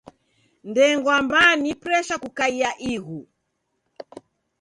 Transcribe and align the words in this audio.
Ndengwa 0.63 1.21
mbaa 1.23 1.55
ni 1.61 1.71
presha 1.81 2.15
kukaia 2.21 2.69
ighu. 2.93 3.19